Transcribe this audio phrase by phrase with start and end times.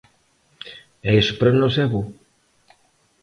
[1.07, 2.01] E iso para nós é bo.